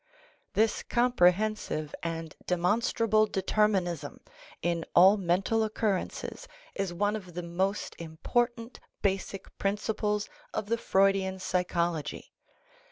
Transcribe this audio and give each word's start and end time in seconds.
This 0.53 0.81
comprehensive 0.81 1.93
and 2.01 2.35
demonstrable 2.47 3.27
determinism 3.27 4.19
in 4.63 4.83
all 4.95 5.15
mental 5.15 5.63
occur 5.63 5.95
rences 5.99 6.47
is 6.73 6.91
one 6.91 7.15
of 7.15 7.35
the 7.35 7.43
most 7.43 7.93
important 7.99 8.79
basic 9.03 9.55
principles 9.59 10.27
of 10.55 10.65
the 10.65 10.77
Freud 10.79 11.17
ian 11.17 11.37
psychology. 11.37 12.33